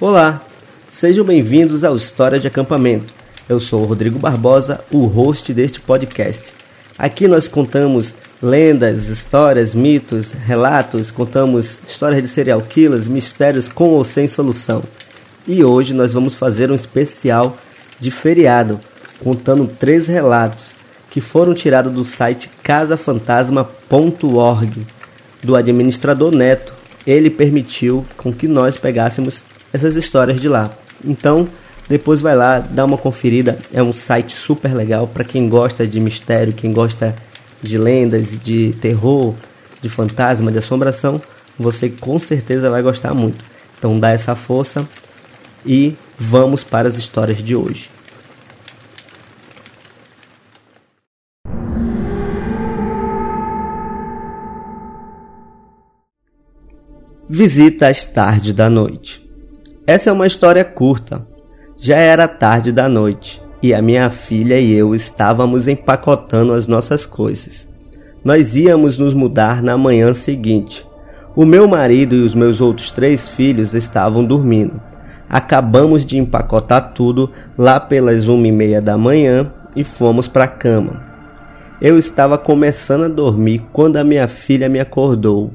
[0.00, 0.40] Olá,
[0.90, 3.12] sejam bem-vindos ao História de Acampamento.
[3.46, 6.54] Eu sou o Rodrigo Barbosa, o host deste podcast.
[6.98, 14.02] Aqui nós contamos lendas, histórias, mitos, relatos, contamos histórias de serial killers, mistérios com ou
[14.02, 14.82] sem solução.
[15.46, 17.58] E hoje nós vamos fazer um especial
[17.98, 18.80] de feriado,
[19.22, 20.74] contando três relatos
[21.10, 24.86] que foram tirados do site casafantasma.org
[25.42, 26.72] do administrador Neto.
[27.06, 30.70] Ele permitiu com que nós pegássemos essas histórias de lá.
[31.04, 31.48] Então,
[31.88, 33.58] depois vai lá, dá uma conferida.
[33.72, 37.14] É um site super legal para quem gosta de mistério, quem gosta
[37.62, 39.34] de lendas, de terror,
[39.80, 41.20] de fantasma, de assombração.
[41.58, 43.44] Você com certeza vai gostar muito.
[43.78, 44.86] Então, dá essa força
[45.64, 47.90] e vamos para as histórias de hoje.
[57.28, 59.29] Visita às tardes da noite.
[59.90, 61.26] Essa é uma história curta.
[61.76, 67.04] Já era tarde da noite e a minha filha e eu estávamos empacotando as nossas
[67.04, 67.68] coisas.
[68.24, 70.86] Nós íamos nos mudar na manhã seguinte.
[71.34, 74.80] O meu marido e os meus outros três filhos estavam dormindo.
[75.28, 80.46] Acabamos de empacotar tudo lá pelas uma e meia da manhã e fomos para a
[80.46, 81.02] cama.
[81.82, 85.50] Eu estava começando a dormir quando a minha filha me acordou.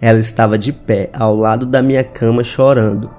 [0.00, 3.15] Ela estava de pé ao lado da minha cama chorando.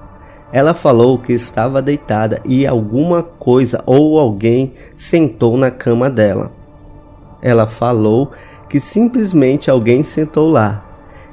[0.52, 6.50] Ela falou que estava deitada e alguma coisa ou alguém sentou na cama dela.
[7.42, 8.32] Ela falou
[8.68, 10.84] que simplesmente alguém sentou lá.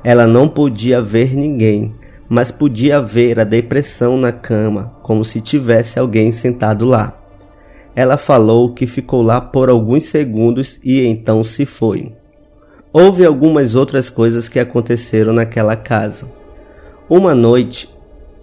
[0.03, 1.95] Ela não podia ver ninguém,
[2.27, 7.17] mas podia ver a depressão na cama, como se tivesse alguém sentado lá.
[7.95, 12.11] Ela falou que ficou lá por alguns segundos e então se foi.
[12.91, 16.29] Houve algumas outras coisas que aconteceram naquela casa.
[17.09, 17.94] Uma noite,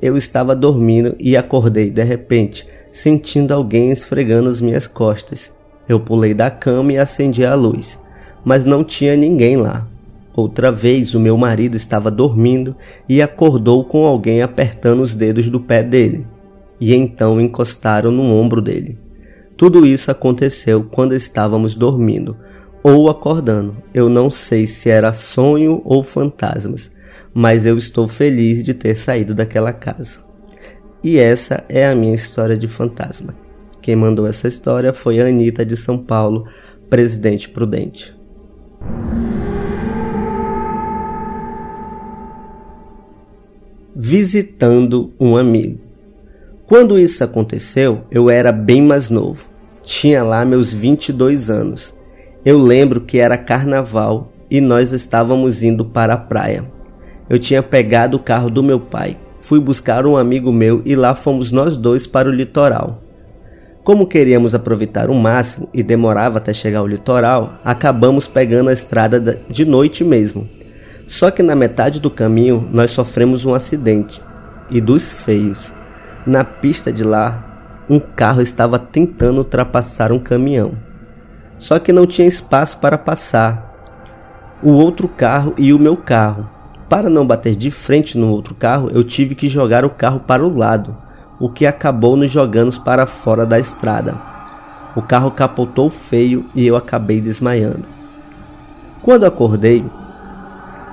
[0.03, 5.53] eu estava dormindo e acordei de repente, sentindo alguém esfregando as minhas costas.
[5.89, 7.99] Eu pulei da cama e acendi a luz,
[8.45, 9.87] mas não tinha ninguém lá.
[10.35, 12.75] Outra vez o meu marido estava dormindo
[13.09, 16.27] e acordou com alguém apertando os dedos do pé dele,
[16.81, 18.99] e então encostaram no ombro dele.
[19.57, 22.37] Tudo isso aconteceu quando estávamos dormindo
[22.83, 23.77] ou acordando.
[23.95, 26.91] Eu não sei se era sonho ou fantasmas,
[27.35, 30.21] mas eu estou feliz de ter saído daquela casa.
[31.03, 33.35] E essa é a minha história de fantasma.
[33.81, 36.47] Quem mandou essa história foi a Anitta de São Paulo,
[36.89, 38.15] presidente prudente.
[43.95, 45.79] visitando um amigo.
[46.67, 49.47] Quando isso aconteceu, eu era bem mais novo.
[49.83, 51.97] Tinha lá meus 22 anos.
[52.45, 56.65] Eu lembro que era carnaval e nós estávamos indo para a praia.
[57.29, 61.15] Eu tinha pegado o carro do meu pai, fui buscar um amigo meu e lá
[61.15, 63.03] fomos nós dois para o litoral.
[63.85, 69.41] Como queríamos aproveitar o máximo e demorava até chegar ao litoral, acabamos pegando a estrada
[69.49, 70.49] de noite mesmo
[71.13, 74.19] só que na metade do caminho nós sofremos um acidente
[74.71, 75.71] e dos feios.
[76.27, 80.73] Na pista de lá, um carro estava tentando ultrapassar um caminhão.
[81.59, 83.71] Só que não tinha espaço para passar.
[84.63, 86.49] O outro carro e o meu carro.
[86.93, 90.45] Para não bater de frente no outro carro, eu tive que jogar o carro para
[90.45, 90.95] o lado,
[91.41, 94.15] o que acabou nos jogando para fora da estrada.
[94.95, 97.87] O carro capotou feio e eu acabei desmaiando.
[99.01, 99.83] Quando acordei,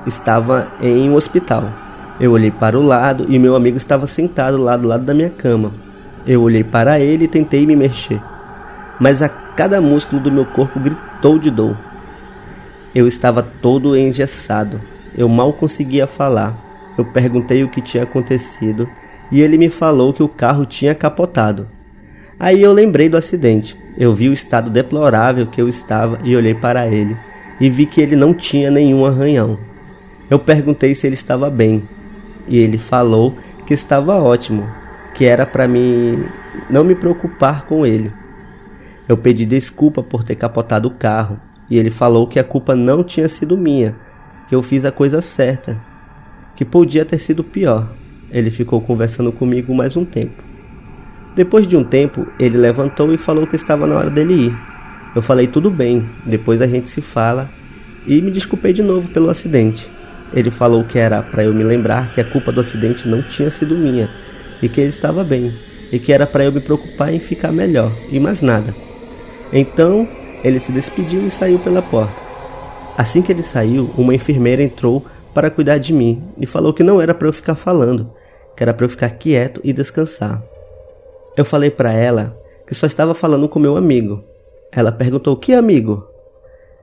[0.07, 1.69] estava em um hospital.
[2.17, 5.29] Eu olhei para o lado e meu amigo estava sentado lá do lado da minha
[5.29, 5.73] cama.
[6.25, 8.21] Eu olhei para ele e tentei me mexer,
[9.01, 11.75] mas a cada músculo do meu corpo gritou de dor.
[12.95, 14.79] Eu estava todo engessado.
[15.19, 16.57] Eu mal conseguia falar.
[16.97, 18.87] Eu perguntei o que tinha acontecido
[19.29, 21.67] e ele me falou que o carro tinha capotado.
[22.39, 23.75] Aí eu lembrei do acidente.
[23.97, 27.17] Eu vi o estado deplorável que eu estava e olhei para ele
[27.59, 29.59] e vi que ele não tinha nenhum arranhão.
[30.29, 31.83] Eu perguntei se ele estava bem
[32.47, 33.35] e ele falou
[33.67, 34.69] que estava ótimo,
[35.13, 36.23] que era para mim
[36.69, 38.09] não me preocupar com ele.
[39.05, 41.37] Eu pedi desculpa por ter capotado o carro
[41.69, 43.95] e ele falou que a culpa não tinha sido minha,
[44.49, 45.79] que eu fiz a coisa certa,
[46.55, 47.93] que podia ter sido pior.
[48.31, 50.43] Ele ficou conversando comigo mais um tempo.
[51.35, 54.57] Depois de um tempo, ele levantou e falou que estava na hora dele ir.
[55.15, 57.47] Eu falei tudo bem, depois a gente se fala
[58.07, 59.87] e me desculpei de novo pelo acidente.
[60.33, 63.51] Ele falou que era para eu me lembrar que a culpa do acidente não tinha
[63.51, 64.09] sido minha
[64.63, 65.53] e que ele estava bem
[65.91, 68.73] e que era para eu me preocupar em ficar melhor e mais nada.
[69.53, 70.07] Então
[70.43, 72.28] ele se despediu e saiu pela porta.
[72.99, 77.01] Assim que ele saiu, uma enfermeira entrou para cuidar de mim e falou que não
[77.01, 78.11] era para eu ficar falando,
[78.57, 80.43] que era para eu ficar quieto e descansar.
[81.37, 82.37] Eu falei para ela
[82.67, 84.21] que só estava falando com meu amigo.
[84.69, 86.05] Ela perguntou: "Que amigo?"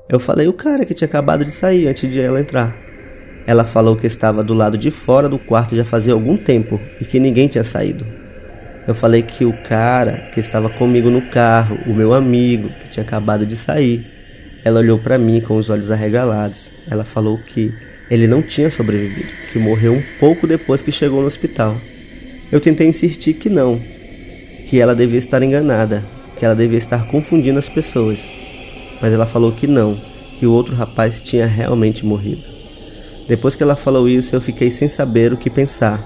[0.08, 2.74] Eu falei: "O cara que tinha acabado de sair antes de ela entrar."
[3.46, 7.04] Ela falou que estava do lado de fora do quarto já fazia algum tempo e
[7.04, 8.06] que ninguém tinha saído.
[8.88, 13.04] Eu falei que o cara que estava comigo no carro, o meu amigo que tinha
[13.04, 14.15] acabado de sair,
[14.66, 16.72] ela olhou para mim com os olhos arregalados.
[16.90, 17.72] Ela falou que
[18.10, 21.76] ele não tinha sobrevivido, que morreu um pouco depois que chegou no hospital.
[22.50, 23.80] Eu tentei insistir que não,
[24.66, 26.02] que ela devia estar enganada,
[26.36, 28.26] que ela devia estar confundindo as pessoas.
[29.00, 29.96] Mas ela falou que não,
[30.36, 32.42] que o outro rapaz tinha realmente morrido.
[33.28, 36.04] Depois que ela falou isso, eu fiquei sem saber o que pensar.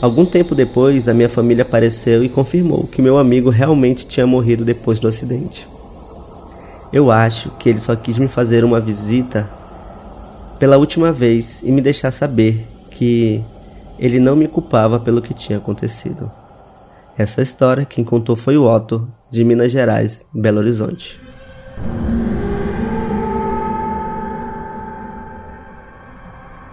[0.00, 4.64] Algum tempo depois, a minha família apareceu e confirmou que meu amigo realmente tinha morrido
[4.64, 5.74] depois do acidente.
[6.94, 9.50] Eu acho que ele só quis me fazer uma visita
[10.60, 13.42] pela última vez e me deixar saber que
[13.98, 16.30] ele não me culpava pelo que tinha acontecido.
[17.18, 21.18] Essa história quem contou foi o Otto, de Minas Gerais, Belo Horizonte.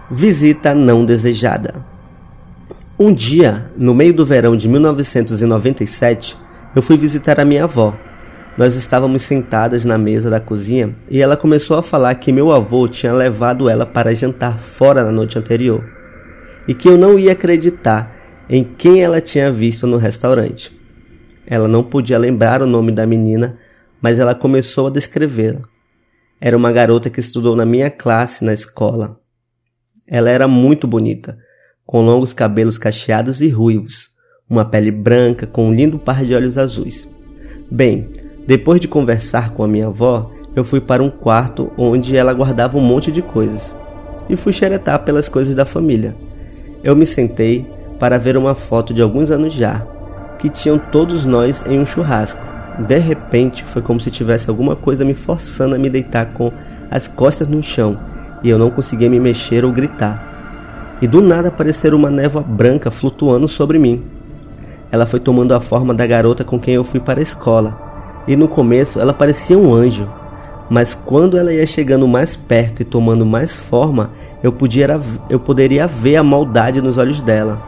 [0.08, 1.84] Visita não desejada.
[2.96, 6.38] Um dia, no meio do verão de 1997,
[6.76, 7.92] eu fui visitar a minha avó.
[8.56, 12.86] Nós estávamos sentadas na mesa da cozinha e ela começou a falar que meu avô
[12.86, 15.82] tinha levado ela para jantar fora na noite anterior
[16.68, 18.14] e que eu não ia acreditar
[18.48, 20.78] em quem ela tinha visto no restaurante.
[21.46, 23.58] Ela não podia lembrar o nome da menina,
[24.00, 25.62] mas ela começou a descrevê-la.
[26.40, 29.18] Era uma garota que estudou na minha classe na escola.
[30.06, 31.38] Ela era muito bonita
[31.86, 34.10] com longos cabelos cacheados e ruivos,
[34.48, 37.08] uma pele branca com um lindo par de olhos azuis.
[37.70, 38.10] Bem,
[38.46, 42.76] depois de conversar com a minha avó, eu fui para um quarto onde ela guardava
[42.76, 43.74] um monte de coisas
[44.28, 46.14] e fui xeretar pelas coisas da família.
[46.82, 47.66] Eu me sentei
[47.98, 49.86] para ver uma foto de alguns anos já,
[50.38, 52.40] que tinham todos nós em um churrasco.
[52.78, 56.50] De repente, foi como se tivesse alguma coisa me forçando a me deitar com
[56.90, 57.98] as costas no chão
[58.42, 60.32] e eu não conseguia me mexer ou gritar
[61.02, 64.04] e do nada apareceu uma névoa branca flutuando sobre mim.
[64.90, 67.91] Ela foi tomando a forma da garota com quem eu fui para a escola,
[68.26, 70.08] e no começo ela parecia um anjo,
[70.70, 74.10] mas quando ela ia chegando mais perto e tomando mais forma,
[74.42, 74.86] eu, podia,
[75.28, 77.60] eu poderia ver a maldade nos olhos dela.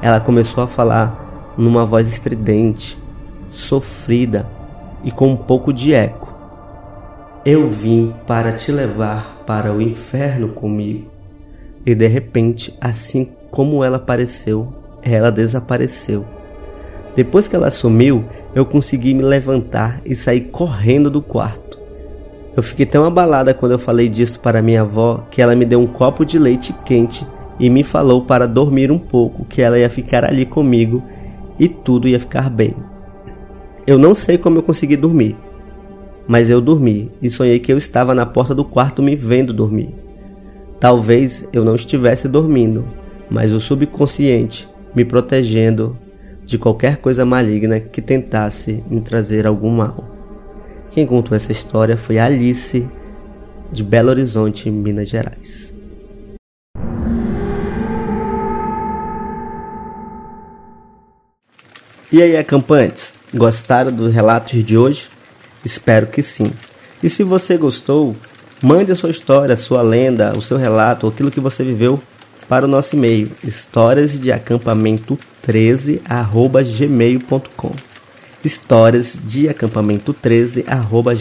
[0.00, 2.98] Ela começou a falar numa voz estridente,
[3.50, 4.46] sofrida
[5.04, 6.28] e com um pouco de eco.
[7.44, 11.10] Eu vim para te levar para o inferno comigo.
[11.84, 14.68] E de repente, assim como ela apareceu,
[15.02, 16.24] ela desapareceu.
[17.18, 18.24] Depois que ela sumiu,
[18.54, 21.76] eu consegui me levantar e sair correndo do quarto.
[22.56, 25.80] Eu fiquei tão abalada quando eu falei disso para minha avó que ela me deu
[25.80, 27.26] um copo de leite quente
[27.58, 31.02] e me falou para dormir um pouco, que ela ia ficar ali comigo
[31.58, 32.72] e tudo ia ficar bem.
[33.84, 35.36] Eu não sei como eu consegui dormir,
[36.24, 39.92] mas eu dormi e sonhei que eu estava na porta do quarto me vendo dormir.
[40.78, 42.84] Talvez eu não estivesse dormindo,
[43.28, 45.96] mas o subconsciente me protegendo
[46.48, 50.02] de qualquer coisa maligna que tentasse me trazer algum mal.
[50.90, 52.88] Quem contou essa história foi Alice,
[53.70, 55.74] de Belo Horizonte, Minas Gerais.
[62.10, 65.06] E aí, acampantes, gostaram dos relatos de hoje?
[65.62, 66.50] Espero que sim.
[67.02, 68.16] E se você gostou,
[68.60, 72.00] Mande a sua história, a sua lenda, o seu relato, aquilo que você viveu
[72.48, 76.00] para o nosso e-mail histórias de acampamento 13
[76.78, 77.72] gmail.com
[78.44, 80.64] histórias de acampamento 13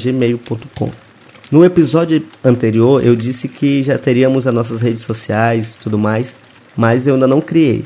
[0.01, 0.91] gmail.com
[1.49, 6.35] no episódio anterior eu disse que já teríamos as nossas redes sociais e tudo mais,
[6.75, 7.85] mas eu ainda não criei.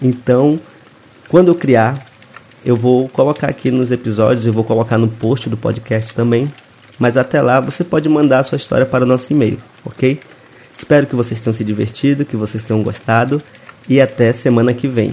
[0.00, 0.58] Então,
[1.28, 2.02] quando eu criar,
[2.64, 6.50] eu vou colocar aqui nos episódios, eu vou colocar no post do podcast também,
[6.98, 10.18] mas até lá você pode mandar a sua história para o nosso e-mail, ok?
[10.76, 13.40] Espero que vocês tenham se divertido, que vocês tenham gostado
[13.88, 15.12] e até semana que vem.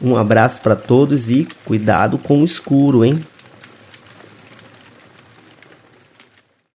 [0.00, 3.18] Um abraço para todos e cuidado com o escuro, hein?